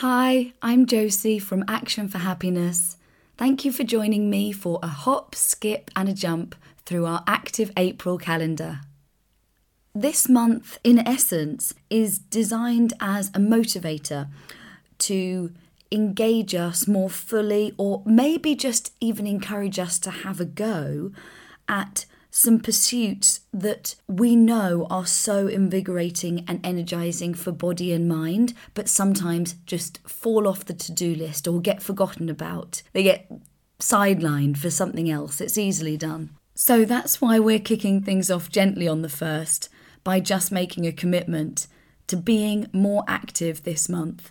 Hi, 0.00 0.54
I'm 0.62 0.86
Josie 0.86 1.38
from 1.38 1.62
Action 1.68 2.08
for 2.08 2.16
Happiness. 2.16 2.96
Thank 3.36 3.66
you 3.66 3.70
for 3.70 3.84
joining 3.84 4.30
me 4.30 4.50
for 4.50 4.78
a 4.82 4.86
hop, 4.86 5.34
skip, 5.34 5.90
and 5.94 6.08
a 6.08 6.14
jump 6.14 6.54
through 6.86 7.04
our 7.04 7.22
active 7.26 7.70
April 7.76 8.16
calendar. 8.16 8.80
This 9.94 10.26
month, 10.26 10.78
in 10.82 11.06
essence, 11.06 11.74
is 11.90 12.18
designed 12.18 12.94
as 12.98 13.28
a 13.34 13.40
motivator 13.40 14.30
to 15.00 15.52
engage 15.92 16.54
us 16.54 16.88
more 16.88 17.10
fully, 17.10 17.74
or 17.76 18.02
maybe 18.06 18.54
just 18.54 18.94
even 19.00 19.26
encourage 19.26 19.78
us 19.78 19.98
to 19.98 20.10
have 20.10 20.40
a 20.40 20.46
go 20.46 21.12
at 21.68 22.06
some 22.40 22.58
pursuits 22.58 23.40
that 23.52 23.94
we 24.08 24.34
know 24.34 24.86
are 24.88 25.04
so 25.04 25.46
invigorating 25.46 26.42
and 26.48 26.64
energizing 26.64 27.34
for 27.34 27.52
body 27.52 27.92
and 27.92 28.08
mind, 28.08 28.54
but 28.72 28.88
sometimes 28.88 29.56
just 29.66 29.98
fall 30.08 30.48
off 30.48 30.64
the 30.64 30.72
to 30.72 30.90
do 30.90 31.14
list 31.14 31.46
or 31.46 31.60
get 31.60 31.82
forgotten 31.82 32.30
about. 32.30 32.80
They 32.94 33.02
get 33.02 33.30
sidelined 33.78 34.56
for 34.56 34.70
something 34.70 35.10
else. 35.10 35.42
It's 35.42 35.58
easily 35.58 35.98
done. 35.98 36.30
So 36.54 36.86
that's 36.86 37.20
why 37.20 37.38
we're 37.38 37.58
kicking 37.58 38.02
things 38.02 38.30
off 38.30 38.48
gently 38.48 38.88
on 38.88 39.02
the 39.02 39.10
first 39.10 39.68
by 40.02 40.18
just 40.18 40.50
making 40.50 40.86
a 40.86 40.92
commitment 40.92 41.66
to 42.06 42.16
being 42.16 42.68
more 42.72 43.04
active 43.06 43.64
this 43.64 43.86
month. 43.86 44.30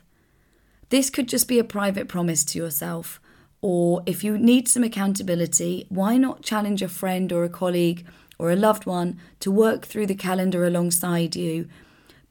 This 0.90 1.12
could 1.12 1.28
just 1.28 1.48
be 1.48 1.60
a 1.60 1.64
private 1.64 2.08
promise 2.08 2.44
to 2.46 2.58
yourself 2.58 3.22
or 3.62 4.04
if 4.06 4.24
you 4.24 4.38
need 4.38 4.68
some 4.68 4.84
accountability, 4.84 5.86
why 5.90 6.18
not 6.18 6.42
challenge 6.42 6.82
a 6.82 6.88
friend 6.88 7.32
or 7.32 7.44
a 7.44 7.50
colleague 7.50 8.06
or 8.38 8.52
a 8.52 8.56
loved 8.56 8.86
one 8.86 9.20
to 9.42 9.52
work 9.52 9.86
through 9.86 10.08
the 10.08 10.16
calendar 10.16 10.66
alongside 10.66 11.36
you, 11.36 11.68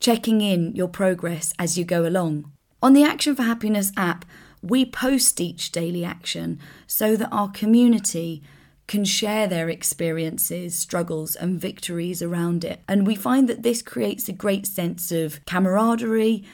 checking 0.00 0.40
in 0.40 0.74
your 0.74 0.88
progress 0.88 1.52
as 1.58 1.76
you 1.76 1.84
go 1.84 2.06
along? 2.06 2.50
On 2.82 2.92
the 2.92 3.04
Action 3.04 3.34
for 3.34 3.42
Happiness 3.42 3.92
app, 3.96 4.24
we 4.62 4.84
post 4.84 5.40
each 5.40 5.70
daily 5.70 6.04
action 6.04 6.58
so 6.86 7.16
that 7.16 7.30
our 7.30 7.50
community 7.50 8.42
can 8.86 9.04
share 9.04 9.46
their 9.46 9.68
experiences, 9.68 10.74
struggles, 10.74 11.36
and 11.36 11.60
victories 11.60 12.22
around 12.22 12.64
it. 12.64 12.80
And 12.88 13.06
we 13.06 13.14
find 13.14 13.48
that 13.48 13.62
this 13.62 13.82
creates 13.82 14.28
a 14.28 14.32
great 14.32 14.66
sense 14.66 15.12
of 15.12 15.44
camaraderie, 15.44 16.44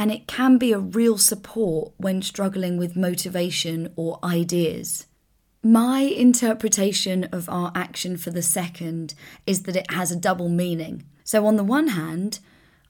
and 0.00 0.10
it 0.10 0.26
can 0.26 0.56
be 0.56 0.72
a 0.72 0.78
real 0.78 1.18
support 1.18 1.92
when 1.98 2.22
struggling 2.22 2.78
with 2.78 2.96
motivation 2.96 3.92
or 3.96 4.18
ideas. 4.24 5.06
My 5.62 6.00
interpretation 6.00 7.24
of 7.24 7.50
our 7.50 7.70
action 7.74 8.16
for 8.16 8.30
the 8.30 8.40
second 8.40 9.12
is 9.46 9.64
that 9.64 9.76
it 9.76 9.90
has 9.90 10.10
a 10.10 10.16
double 10.16 10.48
meaning. 10.48 11.04
So, 11.22 11.44
on 11.46 11.56
the 11.56 11.64
one 11.64 11.88
hand, 11.88 12.38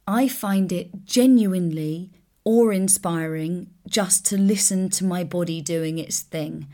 I 0.07 0.29
find 0.29 0.71
it 0.71 1.05
genuinely 1.05 2.13
awe 2.45 2.71
inspiring 2.71 3.71
just 3.89 4.25
to 4.27 4.39
listen 4.39 4.89
to 4.91 5.05
my 5.05 5.25
body 5.25 5.61
doing 5.61 5.99
its 5.99 6.21
thing, 6.21 6.69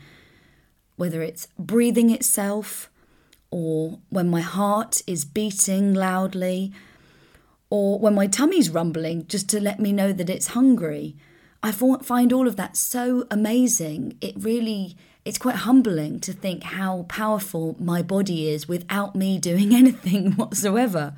whether 0.97 1.23
it's 1.23 1.47
breathing 1.57 2.11
itself 2.11 2.91
or 3.49 3.97
when 4.09 4.29
my 4.29 4.41
heart 4.41 5.01
is 5.07 5.25
beating 5.25 5.95
loudly 5.95 6.71
or 7.69 7.99
when 7.99 8.15
my 8.15 8.27
tummy's 8.27 8.69
rumbling 8.69 9.27
just 9.27 9.49
to 9.49 9.59
let 9.59 9.79
me 9.79 9.91
know 9.91 10.13
that 10.13 10.29
it's 10.29 10.47
hungry. 10.47 11.15
I 11.63 11.71
find 11.71 12.31
all 12.31 12.47
of 12.47 12.55
that 12.55 12.77
so 12.77 13.25
amazing. 13.29 14.17
It 14.21 14.35
really 14.37 14.95
it's 15.25 15.37
quite 15.37 15.55
humbling 15.55 16.21
to 16.21 16.31
think 16.31 16.63
how 16.63 17.05
powerful 17.09 17.75
my 17.79 18.01
body 18.01 18.47
is 18.47 18.69
without 18.69 19.13
me 19.13 19.37
doing 19.37 19.75
anything 19.81 20.31
whatsoever. 20.33 21.13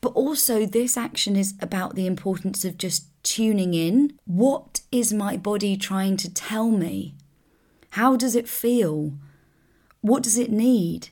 But 0.00 0.12
also 0.12 0.66
this 0.66 0.96
action 0.96 1.34
is 1.34 1.54
about 1.60 1.96
the 1.96 2.06
importance 2.06 2.64
of 2.64 2.78
just 2.78 3.06
tuning 3.24 3.74
in. 3.74 4.16
What 4.24 4.82
is 4.92 5.12
my 5.12 5.36
body 5.36 5.76
trying 5.76 6.16
to 6.18 6.32
tell 6.32 6.70
me? 6.70 7.14
How 7.90 8.14
does 8.14 8.36
it 8.36 8.48
feel? 8.48 9.14
What 10.00 10.22
does 10.22 10.38
it 10.38 10.52
need? 10.52 11.08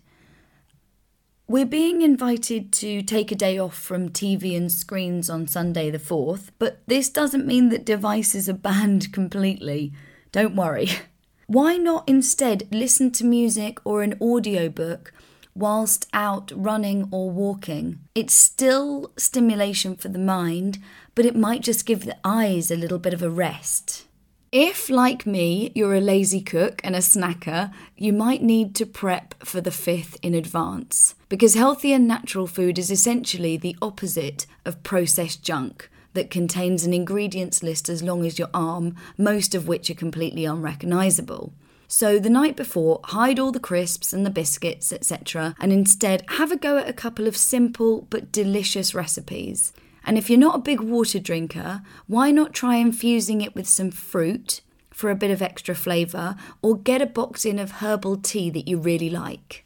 We're 1.52 1.66
being 1.66 2.00
invited 2.00 2.72
to 2.72 3.02
take 3.02 3.30
a 3.30 3.34
day 3.34 3.58
off 3.58 3.76
from 3.76 4.08
TV 4.08 4.56
and 4.56 4.72
screens 4.72 5.28
on 5.28 5.46
Sunday 5.46 5.90
the 5.90 5.98
4th, 5.98 6.48
but 6.58 6.80
this 6.86 7.10
doesn't 7.10 7.46
mean 7.46 7.68
that 7.68 7.84
devices 7.84 8.48
are 8.48 8.54
banned 8.54 9.12
completely. 9.12 9.92
Don't 10.32 10.56
worry. 10.56 10.88
Why 11.46 11.76
not 11.76 12.08
instead 12.08 12.68
listen 12.70 13.10
to 13.10 13.26
music 13.26 13.80
or 13.84 14.02
an 14.02 14.16
audiobook 14.18 15.12
whilst 15.54 16.08
out 16.14 16.50
running 16.56 17.06
or 17.10 17.30
walking? 17.30 17.98
It's 18.14 18.32
still 18.32 19.12
stimulation 19.18 19.96
for 19.96 20.08
the 20.08 20.18
mind, 20.18 20.78
but 21.14 21.26
it 21.26 21.36
might 21.36 21.60
just 21.60 21.84
give 21.84 22.06
the 22.06 22.16
eyes 22.24 22.70
a 22.70 22.76
little 22.76 22.98
bit 22.98 23.12
of 23.12 23.22
a 23.22 23.28
rest. 23.28 24.06
If, 24.52 24.90
like 24.90 25.24
me, 25.24 25.72
you're 25.74 25.94
a 25.94 26.00
lazy 26.00 26.42
cook 26.42 26.82
and 26.84 26.94
a 26.94 26.98
snacker, 26.98 27.72
you 27.96 28.12
might 28.12 28.42
need 28.42 28.74
to 28.74 28.84
prep 28.84 29.34
for 29.42 29.62
the 29.62 29.70
fifth 29.70 30.18
in 30.22 30.34
advance. 30.34 31.14
Because 31.30 31.54
healthy 31.54 31.94
and 31.94 32.06
natural 32.06 32.46
food 32.46 32.78
is 32.78 32.90
essentially 32.90 33.56
the 33.56 33.74
opposite 33.80 34.44
of 34.66 34.82
processed 34.82 35.42
junk 35.42 35.88
that 36.12 36.28
contains 36.28 36.84
an 36.84 36.92
ingredients 36.92 37.62
list 37.62 37.88
as 37.88 38.02
long 38.02 38.26
as 38.26 38.38
your 38.38 38.50
arm, 38.52 38.94
most 39.16 39.54
of 39.54 39.68
which 39.68 39.88
are 39.88 39.94
completely 39.94 40.44
unrecognisable. 40.44 41.54
So 41.88 42.18
the 42.18 42.28
night 42.28 42.54
before, 42.54 43.00
hide 43.04 43.38
all 43.38 43.52
the 43.52 43.58
crisps 43.58 44.12
and 44.12 44.26
the 44.26 44.30
biscuits, 44.30 44.92
etc., 44.92 45.54
and 45.60 45.72
instead 45.72 46.24
have 46.28 46.52
a 46.52 46.58
go 46.58 46.76
at 46.76 46.90
a 46.90 46.92
couple 46.92 47.26
of 47.26 47.38
simple 47.38 48.06
but 48.10 48.30
delicious 48.30 48.94
recipes. 48.94 49.72
And 50.04 50.18
if 50.18 50.28
you're 50.28 50.38
not 50.38 50.56
a 50.56 50.62
big 50.62 50.80
water 50.80 51.18
drinker, 51.18 51.82
why 52.06 52.30
not 52.30 52.52
try 52.52 52.76
infusing 52.76 53.40
it 53.40 53.54
with 53.54 53.68
some 53.68 53.90
fruit 53.90 54.60
for 54.90 55.10
a 55.10 55.16
bit 55.16 55.30
of 55.30 55.42
extra 55.42 55.74
flavour, 55.74 56.36
or 56.60 56.76
get 56.76 57.02
a 57.02 57.06
box 57.06 57.44
in 57.44 57.58
of 57.58 57.72
herbal 57.72 58.18
tea 58.18 58.50
that 58.50 58.68
you 58.68 58.78
really 58.78 59.10
like? 59.10 59.64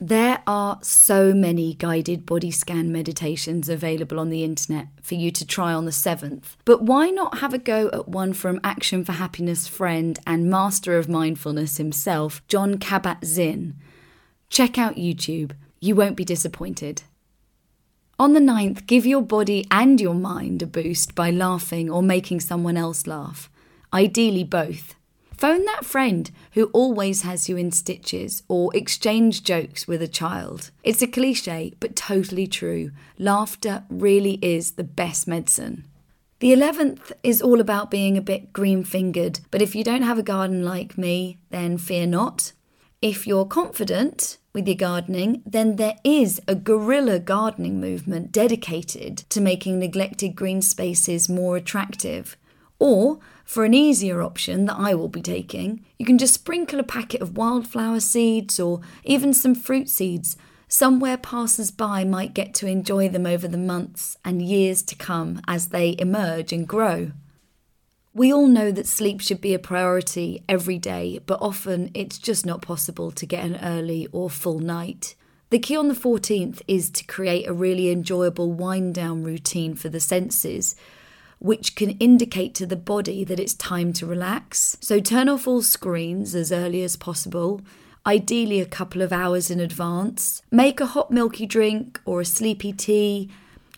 There 0.00 0.42
are 0.46 0.80
so 0.82 1.32
many 1.32 1.72
guided 1.74 2.26
body 2.26 2.50
scan 2.50 2.92
meditations 2.92 3.68
available 3.68 4.20
on 4.20 4.28
the 4.28 4.44
internet 4.44 4.88
for 5.00 5.14
you 5.14 5.30
to 5.30 5.46
try 5.46 5.72
on 5.72 5.86
the 5.86 5.92
7th, 5.92 6.56
but 6.64 6.82
why 6.82 7.08
not 7.08 7.38
have 7.38 7.54
a 7.54 7.58
go 7.58 7.88
at 7.92 8.08
one 8.08 8.34
from 8.34 8.60
Action 8.62 9.04
for 9.04 9.12
Happiness 9.12 9.66
friend 9.66 10.18
and 10.26 10.50
master 10.50 10.98
of 10.98 11.08
mindfulness 11.08 11.78
himself, 11.78 12.46
Jon 12.48 12.74
Kabat 12.74 13.24
Zinn? 13.24 13.76
Check 14.50 14.76
out 14.76 14.96
YouTube, 14.96 15.52
you 15.80 15.94
won't 15.94 16.16
be 16.16 16.24
disappointed. 16.24 17.04
On 18.16 18.32
the 18.32 18.40
9th, 18.40 18.86
give 18.86 19.04
your 19.04 19.22
body 19.22 19.66
and 19.72 20.00
your 20.00 20.14
mind 20.14 20.62
a 20.62 20.66
boost 20.66 21.16
by 21.16 21.30
laughing 21.30 21.90
or 21.90 22.00
making 22.00 22.38
someone 22.38 22.76
else 22.76 23.08
laugh. 23.08 23.50
Ideally, 23.92 24.44
both. 24.44 24.94
Phone 25.36 25.64
that 25.64 25.84
friend 25.84 26.30
who 26.52 26.66
always 26.66 27.22
has 27.22 27.48
you 27.48 27.56
in 27.56 27.72
stitches 27.72 28.44
or 28.46 28.74
exchange 28.76 29.42
jokes 29.42 29.88
with 29.88 30.00
a 30.00 30.06
child. 30.06 30.70
It's 30.84 31.02
a 31.02 31.08
cliche, 31.08 31.74
but 31.80 31.96
totally 31.96 32.46
true. 32.46 32.92
Laughter 33.18 33.82
really 33.90 34.38
is 34.40 34.72
the 34.72 34.84
best 34.84 35.26
medicine. 35.26 35.84
The 36.38 36.52
11th 36.52 37.10
is 37.24 37.42
all 37.42 37.60
about 37.60 37.90
being 37.90 38.16
a 38.16 38.22
bit 38.22 38.52
green 38.52 38.84
fingered, 38.84 39.40
but 39.50 39.60
if 39.60 39.74
you 39.74 39.82
don't 39.82 40.02
have 40.02 40.18
a 40.18 40.22
garden 40.22 40.64
like 40.64 40.96
me, 40.96 41.38
then 41.50 41.78
fear 41.78 42.06
not. 42.06 42.52
If 43.04 43.26
you're 43.26 43.44
confident 43.44 44.38
with 44.54 44.66
your 44.66 44.78
gardening, 44.78 45.42
then 45.44 45.76
there 45.76 45.96
is 46.04 46.40
a 46.48 46.54
guerrilla 46.54 47.18
gardening 47.18 47.78
movement 47.78 48.32
dedicated 48.32 49.18
to 49.28 49.42
making 49.42 49.78
neglected 49.78 50.34
green 50.34 50.62
spaces 50.62 51.28
more 51.28 51.58
attractive. 51.58 52.38
Or, 52.78 53.18
for 53.44 53.66
an 53.66 53.74
easier 53.74 54.22
option 54.22 54.64
that 54.64 54.78
I 54.78 54.94
will 54.94 55.10
be 55.10 55.20
taking, 55.20 55.84
you 55.98 56.06
can 56.06 56.16
just 56.16 56.32
sprinkle 56.32 56.80
a 56.80 56.82
packet 56.82 57.20
of 57.20 57.36
wildflower 57.36 58.00
seeds 58.00 58.58
or 58.58 58.80
even 59.04 59.34
some 59.34 59.54
fruit 59.54 59.90
seeds. 59.90 60.38
Somewhere 60.66 61.18
passers 61.18 61.70
by 61.70 62.04
might 62.04 62.32
get 62.32 62.54
to 62.54 62.66
enjoy 62.66 63.10
them 63.10 63.26
over 63.26 63.46
the 63.46 63.58
months 63.58 64.16
and 64.24 64.40
years 64.40 64.82
to 64.84 64.96
come 64.96 65.42
as 65.46 65.66
they 65.66 65.94
emerge 65.98 66.54
and 66.54 66.66
grow. 66.66 67.12
We 68.16 68.32
all 68.32 68.46
know 68.46 68.70
that 68.70 68.86
sleep 68.86 69.20
should 69.20 69.40
be 69.40 69.54
a 69.54 69.58
priority 69.58 70.44
every 70.48 70.78
day, 70.78 71.18
but 71.26 71.42
often 71.42 71.90
it's 71.94 72.16
just 72.16 72.46
not 72.46 72.62
possible 72.62 73.10
to 73.10 73.26
get 73.26 73.44
an 73.44 73.58
early 73.60 74.06
or 74.12 74.30
full 74.30 74.60
night. 74.60 75.16
The 75.50 75.58
key 75.58 75.76
on 75.76 75.88
the 75.88 75.94
14th 75.94 76.62
is 76.68 76.90
to 76.90 77.04
create 77.06 77.48
a 77.48 77.52
really 77.52 77.90
enjoyable 77.90 78.52
wind 78.52 78.94
down 78.94 79.24
routine 79.24 79.74
for 79.74 79.88
the 79.88 79.98
senses, 79.98 80.76
which 81.40 81.74
can 81.74 81.90
indicate 81.98 82.54
to 82.54 82.66
the 82.66 82.76
body 82.76 83.24
that 83.24 83.40
it's 83.40 83.54
time 83.54 83.92
to 83.94 84.06
relax. 84.06 84.76
So 84.80 85.00
turn 85.00 85.28
off 85.28 85.48
all 85.48 85.60
screens 85.60 86.36
as 86.36 86.52
early 86.52 86.84
as 86.84 86.94
possible, 86.94 87.62
ideally 88.06 88.60
a 88.60 88.66
couple 88.66 89.02
of 89.02 89.12
hours 89.12 89.50
in 89.50 89.58
advance. 89.58 90.40
Make 90.52 90.80
a 90.80 90.86
hot 90.86 91.10
milky 91.10 91.46
drink 91.46 92.00
or 92.04 92.20
a 92.20 92.24
sleepy 92.24 92.72
tea 92.72 93.28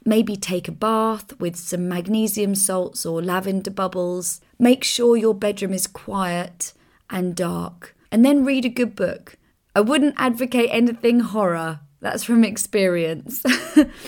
Maybe 0.08 0.36
take 0.36 0.68
a 0.68 0.72
bath 0.72 1.36
with 1.40 1.56
some 1.56 1.88
magnesium 1.88 2.54
salts 2.54 3.04
or 3.04 3.20
lavender 3.20 3.72
bubbles. 3.72 4.40
Make 4.56 4.84
sure 4.84 5.16
your 5.16 5.34
bedroom 5.34 5.72
is 5.72 5.88
quiet 5.88 6.72
and 7.10 7.34
dark. 7.34 7.96
And 8.12 8.24
then 8.24 8.44
read 8.44 8.64
a 8.64 8.68
good 8.68 8.94
book. 8.94 9.36
I 9.74 9.80
wouldn't 9.80 10.14
advocate 10.16 10.70
anything 10.70 11.20
horror, 11.20 11.80
that's 12.00 12.22
from 12.22 12.44
experience. 12.44 13.42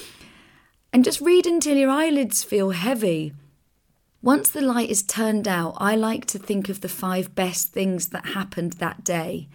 and 0.93 1.05
just 1.05 1.21
read 1.21 1.47
until 1.47 1.77
your 1.77 1.91
eyelids 1.91 2.45
feel 2.45 2.71
heavy. 2.71 3.33
Once 4.23 4.51
the 4.51 4.61
light 4.61 4.91
is 4.91 5.03
turned 5.03 5.49
out, 5.49 5.75
I 5.79 5.97
like 5.97 6.27
to 6.27 6.39
think 6.39 6.69
of 6.69 6.81
the 6.81 6.89
five 6.89 7.35
best 7.35 7.73
things 7.73 8.11
that 8.11 8.27
happened 8.27 8.75
that 8.75 9.03
day. 9.03 9.49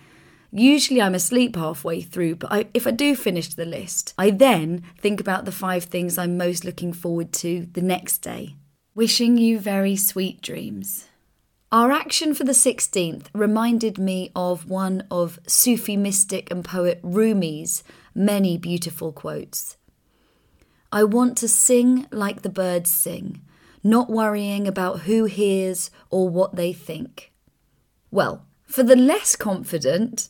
Usually 0.56 1.02
I'm 1.02 1.16
asleep 1.16 1.56
halfway 1.56 2.02
through, 2.02 2.36
but 2.36 2.52
I, 2.52 2.68
if 2.76 2.86
I 2.86 2.92
do 2.92 3.16
finish 3.16 3.48
the 3.50 3.66
list, 3.66 4.14
I 4.20 4.30
then 4.30 4.84
think 5.00 5.20
about 5.20 5.46
the 5.46 5.52
five 5.52 5.86
things 5.86 6.16
I'm 6.16 6.38
most 6.38 6.64
looking 6.64 6.94
forward 6.94 7.34
to 7.34 7.68
the 7.74 7.82
next 7.82 8.20
day. 8.20 8.56
Wishing 8.94 9.40
you 9.40 9.58
very 9.58 9.96
sweet 9.96 10.44
dreams. 10.44 11.08
Our 11.72 11.92
action 11.92 12.36
for 12.36 12.44
the 12.44 12.52
16th 12.52 13.26
reminded 13.34 13.98
me 13.98 14.32
of 14.36 14.70
one 14.70 15.08
of 15.10 15.40
Sufi 15.48 15.98
mystic 15.98 16.52
and 16.52 16.64
poet 16.64 17.00
Rumi's 17.02 17.84
many 18.14 18.60
beautiful 18.60 19.12
quotes. 19.12 19.78
I 20.92 21.04
want 21.04 21.36
to 21.40 21.48
sing 21.48 22.06
like 22.12 22.44
the 22.44 22.50
birds 22.50 22.92
sing 22.92 23.42
not 23.84 24.10
worrying 24.10 24.68
about 24.68 25.02
who 25.02 25.26
hears 25.26 25.90
or 26.12 26.30
what 26.30 26.56
they 26.56 26.74
think. 26.74 27.34
Well, 28.12 28.46
for 28.66 28.84
the 28.84 28.96
less 28.96 29.36
confident, 29.36 30.30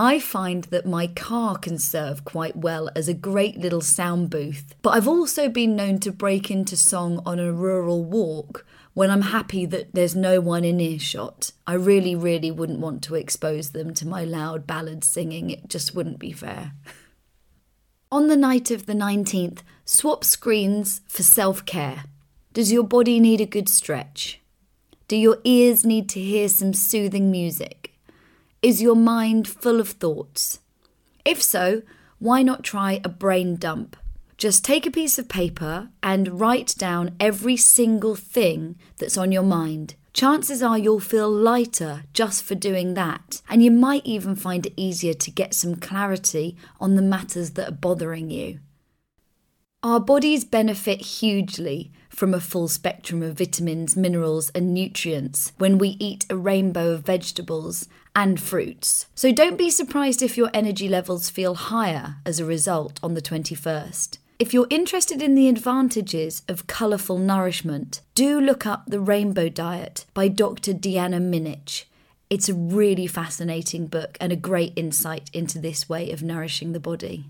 I 0.00 0.20
find 0.20 0.62
that 0.66 0.86
my 0.86 1.08
car 1.08 1.58
can 1.58 1.76
serve 1.76 2.24
quite 2.24 2.54
well 2.54 2.88
as 2.94 3.08
a 3.08 3.14
great 3.14 3.58
little 3.58 3.80
sound 3.80 4.30
booth, 4.30 4.76
but 4.80 4.90
I've 4.90 5.08
also 5.08 5.48
been 5.48 5.74
known 5.74 5.98
to 5.98 6.12
break 6.12 6.52
into 6.52 6.76
song 6.76 7.20
on 7.26 7.40
a 7.40 7.52
rural 7.52 8.04
walk 8.04 8.64
when 8.94 9.10
I'm 9.10 9.22
happy 9.22 9.66
that 9.66 9.92
there's 9.94 10.14
no 10.14 10.40
one 10.40 10.64
in 10.64 10.78
earshot. 10.78 11.50
I 11.66 11.74
really, 11.74 12.14
really 12.14 12.52
wouldn't 12.52 12.78
want 12.78 13.02
to 13.02 13.16
expose 13.16 13.70
them 13.70 13.92
to 13.94 14.06
my 14.06 14.22
loud 14.22 14.68
ballad 14.68 15.02
singing, 15.02 15.50
it 15.50 15.68
just 15.68 15.96
wouldn't 15.96 16.20
be 16.20 16.30
fair. 16.30 16.74
on 18.12 18.28
the 18.28 18.36
night 18.36 18.70
of 18.70 18.86
the 18.86 18.92
19th, 18.92 19.62
swap 19.84 20.22
screens 20.22 21.00
for 21.08 21.24
self 21.24 21.66
care. 21.66 22.04
Does 22.52 22.70
your 22.70 22.84
body 22.84 23.18
need 23.18 23.40
a 23.40 23.46
good 23.46 23.68
stretch? 23.68 24.40
Do 25.08 25.16
your 25.16 25.38
ears 25.42 25.84
need 25.84 26.08
to 26.10 26.20
hear 26.20 26.48
some 26.48 26.72
soothing 26.72 27.32
music? 27.32 27.97
Is 28.60 28.82
your 28.82 28.96
mind 28.96 29.46
full 29.46 29.78
of 29.78 29.90
thoughts? 29.90 30.58
If 31.24 31.40
so, 31.40 31.82
why 32.18 32.42
not 32.42 32.64
try 32.64 33.00
a 33.04 33.08
brain 33.08 33.54
dump? 33.54 33.96
Just 34.36 34.64
take 34.64 34.84
a 34.84 34.90
piece 34.90 35.16
of 35.16 35.28
paper 35.28 35.90
and 36.02 36.40
write 36.40 36.74
down 36.76 37.14
every 37.20 37.56
single 37.56 38.16
thing 38.16 38.76
that's 38.96 39.16
on 39.16 39.30
your 39.30 39.44
mind. 39.44 39.94
Chances 40.12 40.60
are 40.60 40.76
you'll 40.76 40.98
feel 40.98 41.30
lighter 41.30 42.02
just 42.12 42.42
for 42.42 42.56
doing 42.56 42.94
that, 42.94 43.42
and 43.48 43.62
you 43.62 43.70
might 43.70 44.04
even 44.04 44.34
find 44.34 44.66
it 44.66 44.74
easier 44.76 45.14
to 45.14 45.30
get 45.30 45.54
some 45.54 45.76
clarity 45.76 46.56
on 46.80 46.96
the 46.96 47.02
matters 47.02 47.50
that 47.50 47.68
are 47.68 47.72
bothering 47.72 48.28
you. 48.28 48.58
Our 49.84 50.00
bodies 50.00 50.44
benefit 50.44 51.00
hugely 51.02 51.92
from 52.08 52.34
a 52.34 52.40
full 52.40 52.66
spectrum 52.66 53.22
of 53.22 53.38
vitamins, 53.38 53.96
minerals, 53.96 54.50
and 54.50 54.74
nutrients 54.74 55.52
when 55.58 55.78
we 55.78 55.90
eat 56.00 56.26
a 56.28 56.36
rainbow 56.36 56.90
of 56.90 57.06
vegetables 57.06 57.88
and 58.14 58.40
fruits. 58.40 59.06
So 59.14 59.32
don't 59.32 59.58
be 59.58 59.70
surprised 59.70 60.22
if 60.22 60.36
your 60.36 60.50
energy 60.52 60.88
levels 60.88 61.30
feel 61.30 61.54
higher 61.54 62.16
as 62.24 62.40
a 62.40 62.44
result 62.44 62.98
on 63.02 63.14
the 63.14 63.22
21st. 63.22 64.18
If 64.38 64.54
you're 64.54 64.68
interested 64.70 65.20
in 65.20 65.34
the 65.34 65.48
advantages 65.48 66.42
of 66.46 66.68
colourful 66.68 67.18
nourishment, 67.18 68.02
do 68.14 68.40
look 68.40 68.66
up 68.66 68.84
The 68.86 69.00
Rainbow 69.00 69.48
Diet 69.48 70.06
by 70.14 70.28
Dr. 70.28 70.72
Deanna 70.72 71.20
Minich. 71.20 71.84
It's 72.30 72.48
a 72.48 72.54
really 72.54 73.06
fascinating 73.06 73.86
book 73.86 74.16
and 74.20 74.32
a 74.32 74.36
great 74.36 74.74
insight 74.76 75.28
into 75.32 75.58
this 75.58 75.88
way 75.88 76.12
of 76.12 76.22
nourishing 76.22 76.72
the 76.72 76.78
body. 76.78 77.24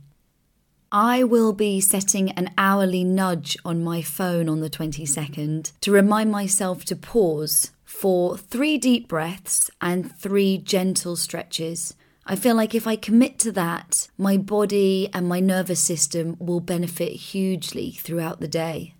I 0.90 1.22
will 1.22 1.52
be 1.52 1.80
setting 1.80 2.30
an 2.32 2.50
hourly 2.56 3.04
nudge 3.04 3.56
on 3.64 3.84
my 3.84 4.02
phone 4.02 4.48
on 4.48 4.60
the 4.60 4.70
22nd 4.70 5.72
to 5.82 5.92
remind 5.92 6.32
myself 6.32 6.84
to 6.86 6.96
pause 6.96 7.72
for 7.88 8.36
three 8.36 8.76
deep 8.76 9.08
breaths 9.08 9.70
and 9.80 10.14
three 10.16 10.58
gentle 10.58 11.16
stretches. 11.16 11.94
I 12.26 12.36
feel 12.36 12.54
like 12.54 12.74
if 12.74 12.86
I 12.86 12.94
commit 12.94 13.38
to 13.40 13.52
that, 13.52 14.08
my 14.18 14.36
body 14.36 15.08
and 15.14 15.26
my 15.26 15.40
nervous 15.40 15.80
system 15.80 16.36
will 16.38 16.60
benefit 16.60 17.12
hugely 17.12 17.92
throughout 17.92 18.40
the 18.40 18.46
day. 18.46 18.94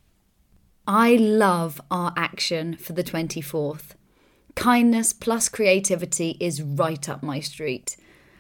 I 0.86 1.16
love 1.16 1.80
our 1.90 2.14
action 2.16 2.76
for 2.76 2.94
the 2.94 3.04
24th. 3.04 3.90
Kindness 4.54 5.12
plus 5.12 5.48
creativity 5.48 6.38
is 6.40 6.62
right 6.62 7.08
up 7.08 7.22
my 7.22 7.40
street 7.40 7.96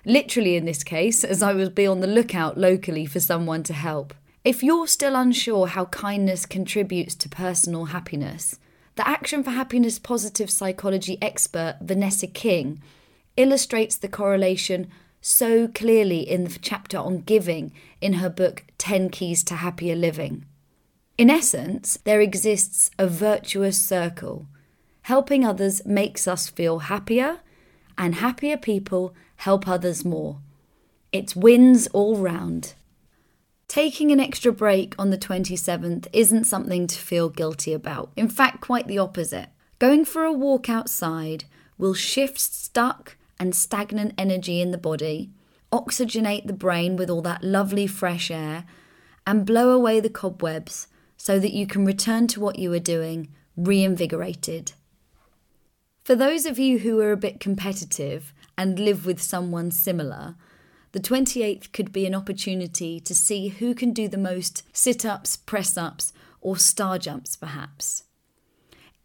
literally 0.08 0.56
in 0.56 0.64
this 0.64 0.82
case, 0.82 1.22
as 1.22 1.42
I 1.42 1.52
would 1.52 1.74
be 1.74 1.86
on 1.86 2.00
the 2.00 2.06
lookout 2.06 2.56
locally 2.58 3.06
for 3.06 3.20
someone 3.20 3.62
to 3.64 3.74
help. 3.74 4.14
If 4.42 4.62
you're 4.62 4.86
still 4.86 5.14
unsure 5.14 5.66
how 5.66 5.84
kindness 5.86 6.46
contributes 6.46 7.14
to 7.16 7.28
personal 7.28 7.86
happiness, 7.86 8.58
the 8.98 9.08
Action 9.08 9.44
for 9.44 9.52
Happiness 9.52 9.96
positive 10.00 10.50
psychology 10.50 11.18
expert 11.22 11.78
Vanessa 11.80 12.26
King 12.26 12.82
illustrates 13.36 13.96
the 13.96 14.08
correlation 14.08 14.88
so 15.20 15.68
clearly 15.68 16.28
in 16.28 16.42
the 16.42 16.58
chapter 16.60 16.98
on 16.98 17.20
giving 17.20 17.72
in 18.00 18.14
her 18.14 18.28
book 18.28 18.64
10 18.78 19.10
Keys 19.10 19.44
to 19.44 19.54
Happier 19.54 19.94
Living. 19.94 20.46
In 21.16 21.30
essence, 21.30 22.00
there 22.02 22.20
exists 22.20 22.90
a 22.98 23.06
virtuous 23.06 23.80
circle. 23.80 24.48
Helping 25.02 25.44
others 25.44 25.86
makes 25.86 26.26
us 26.26 26.48
feel 26.48 26.80
happier, 26.80 27.38
and 27.96 28.16
happier 28.16 28.56
people 28.56 29.14
help 29.36 29.68
others 29.68 30.04
more. 30.04 30.40
It's 31.12 31.36
wins 31.36 31.86
all 31.92 32.16
round. 32.16 32.74
Taking 33.68 34.10
an 34.10 34.18
extra 34.18 34.50
break 34.50 34.94
on 34.98 35.10
the 35.10 35.18
27th 35.18 36.08
isn't 36.12 36.44
something 36.44 36.86
to 36.86 36.98
feel 36.98 37.28
guilty 37.28 37.74
about. 37.74 38.10
In 38.16 38.30
fact, 38.30 38.62
quite 38.62 38.88
the 38.88 38.98
opposite. 38.98 39.50
Going 39.78 40.06
for 40.06 40.24
a 40.24 40.32
walk 40.32 40.70
outside 40.70 41.44
will 41.76 41.92
shift 41.92 42.40
stuck 42.40 43.16
and 43.38 43.54
stagnant 43.54 44.14
energy 44.16 44.62
in 44.62 44.70
the 44.70 44.78
body, 44.78 45.30
oxygenate 45.70 46.46
the 46.46 46.54
brain 46.54 46.96
with 46.96 47.10
all 47.10 47.20
that 47.22 47.44
lovely 47.44 47.86
fresh 47.86 48.30
air, 48.30 48.64
and 49.26 49.44
blow 49.44 49.70
away 49.70 50.00
the 50.00 50.08
cobwebs 50.08 50.88
so 51.18 51.38
that 51.38 51.52
you 51.52 51.66
can 51.66 51.84
return 51.84 52.26
to 52.26 52.40
what 52.40 52.58
you 52.58 52.70
were 52.70 52.78
doing 52.78 53.28
reinvigorated. 53.54 54.72
For 56.04 56.16
those 56.16 56.46
of 56.46 56.58
you 56.58 56.78
who 56.78 56.98
are 57.00 57.12
a 57.12 57.18
bit 57.18 57.38
competitive, 57.38 58.32
and 58.56 58.80
live 58.80 59.06
with 59.06 59.22
someone 59.22 59.70
similar, 59.70 60.34
the 60.92 61.00
28th 61.00 61.72
could 61.72 61.92
be 61.92 62.06
an 62.06 62.14
opportunity 62.14 63.00
to 63.00 63.14
see 63.14 63.48
who 63.48 63.74
can 63.74 63.92
do 63.92 64.08
the 64.08 64.16
most 64.16 64.62
sit 64.72 65.04
ups, 65.04 65.36
press 65.36 65.76
ups, 65.76 66.12
or 66.40 66.56
star 66.56 66.98
jumps, 66.98 67.36
perhaps. 67.36 68.04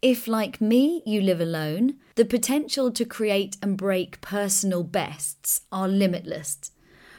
If, 0.00 0.28
like 0.28 0.60
me, 0.60 1.02
you 1.06 1.20
live 1.20 1.40
alone, 1.40 1.94
the 2.16 2.24
potential 2.24 2.90
to 2.92 3.04
create 3.04 3.56
and 3.62 3.76
break 3.76 4.20
personal 4.20 4.82
bests 4.82 5.62
are 5.72 5.88
limitless. 5.88 6.70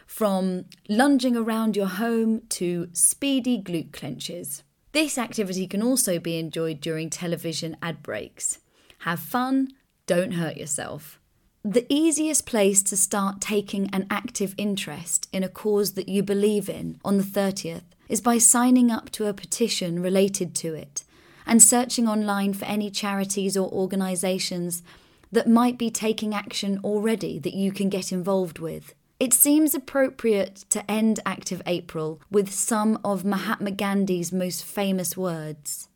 From 0.06 0.66
lunging 0.88 1.36
around 1.36 1.76
your 1.76 1.88
home 1.88 2.44
to 2.50 2.90
speedy 2.94 3.60
glute 3.62 3.92
clenches. 3.92 4.64
This 4.92 5.18
activity 5.18 5.68
can 5.68 5.82
also 5.82 6.20
be 6.20 6.38
enjoyed 6.38 6.80
during 6.80 7.10
television 7.10 7.76
ad 7.82 8.04
breaks. 8.04 8.60
Have 9.00 9.20
fun, 9.20 9.70
don't 10.06 10.34
hurt 10.34 10.58
yourself. 10.58 11.20
The 11.68 11.88
easiest 11.90 12.46
place 12.46 12.84
to 12.84 12.96
start 12.96 13.42
taking 13.42 13.90
an 13.90 14.06
active 14.12 14.54
interest 14.56 15.28
in 15.34 15.44
a 15.44 15.50
cause 15.50 15.94
that 15.94 16.08
you 16.08 16.22
believe 16.22 16.70
in 16.70 17.00
on 17.04 17.18
the 17.18 17.24
30th 17.24 17.82
is 18.08 18.22
by 18.22 18.38
signing 18.38 18.92
up 18.92 19.10
to 19.14 19.26
a 19.26 19.34
petition 19.34 20.00
related 20.00 20.54
to 20.58 20.76
it 20.76 21.04
and 21.44 21.64
searching 21.64 22.08
online 22.08 22.54
for 22.54 22.66
any 22.66 22.92
charities 22.92 23.58
or 23.58 23.68
organisations 23.72 24.84
that 25.32 25.50
might 25.50 25.80
be 25.80 25.90
taking 25.90 26.36
action 26.36 26.80
already 26.84 27.40
that 27.40 27.56
you 27.56 27.72
can 27.72 27.90
get 27.90 28.12
involved 28.12 28.60
with. 28.60 28.94
It 29.20 29.34
seems 29.34 29.74
appropriate 29.74 30.66
to 30.70 30.92
end 30.92 31.20
Active 31.26 31.64
April 31.66 32.22
with 32.30 32.54
some 32.54 33.00
of 33.04 33.26
Mahatma 33.26 33.72
Gandhi's 33.72 34.32
most 34.32 34.64
famous 34.64 35.18
words 35.18 35.90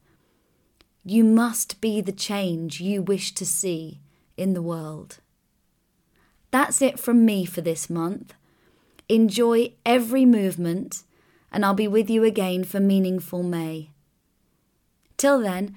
You 1.05 1.23
must 1.23 1.79
be 1.79 2.01
the 2.01 2.11
change 2.11 2.81
you 2.81 3.03
wish 3.03 3.35
to 3.35 3.45
see 3.45 3.99
in 4.35 4.55
the 4.55 4.63
world. 4.63 5.19
That's 6.51 6.81
it 6.81 6.99
from 6.99 7.25
me 7.25 7.45
for 7.45 7.61
this 7.61 7.89
month. 7.89 8.33
Enjoy 9.07 9.73
every 9.85 10.25
movement, 10.25 11.03
and 11.51 11.65
I'll 11.65 11.73
be 11.73 11.87
with 11.87 12.09
you 12.09 12.23
again 12.23 12.63
for 12.63 12.79
Meaningful 12.79 13.43
May. 13.43 13.91
Till 15.17 15.39
then, 15.41 15.75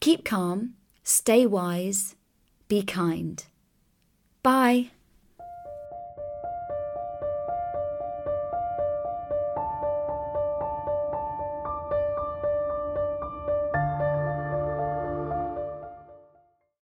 keep 0.00 0.24
calm, 0.24 0.74
stay 1.02 1.46
wise, 1.46 2.16
be 2.68 2.82
kind. 2.82 3.44
Bye. 4.42 4.90